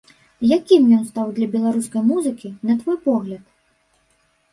Якім 0.51 0.85
ён 0.99 1.03
стаў 1.09 1.27
для 1.37 1.47
беларускай 1.55 2.03
музыкі, 2.13 2.49
на 2.71 2.77
твой 2.81 2.97
погляд? 3.05 3.43